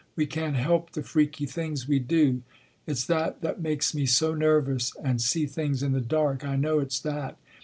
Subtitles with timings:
[0.15, 2.41] We can t help the freaky things we do.
[2.87, 6.55] It s that that makes me so nervous and see things in the dark, I
[6.55, 7.37] know it s that.